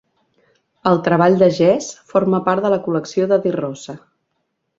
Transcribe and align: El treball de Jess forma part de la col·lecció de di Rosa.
El 0.91 1.01
treball 1.07 1.37
de 1.41 1.49
Jess 1.57 1.89
forma 2.15 2.41
part 2.49 2.65
de 2.65 2.73
la 2.75 2.81
col·lecció 2.89 3.29
de 3.35 3.39
di 3.45 3.53
Rosa. 3.59 3.97